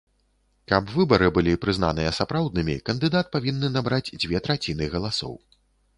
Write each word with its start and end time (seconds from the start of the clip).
Каб 0.71 0.87
выбары 0.93 1.27
былі 1.35 1.53
прызнаныя 1.65 2.15
сапраўднымі, 2.19 2.77
кандыдат 2.89 3.29
павінны 3.35 3.67
набраць 3.77 4.09
дзве 4.21 4.37
траціны 4.49 4.93
галасоў. 4.95 5.33